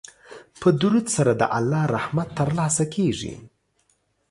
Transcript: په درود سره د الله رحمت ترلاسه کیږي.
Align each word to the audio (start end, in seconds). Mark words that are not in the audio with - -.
په 0.59 0.69
درود 0.81 1.05
سره 1.15 1.31
د 1.41 1.43
الله 1.57 1.83
رحمت 1.95 2.29
ترلاسه 2.39 2.83
کیږي. 2.95 3.33